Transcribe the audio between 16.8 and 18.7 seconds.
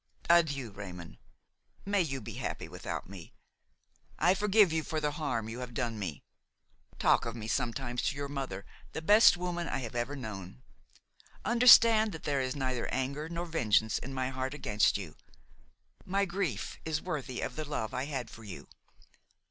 is worthy of the love I had for you.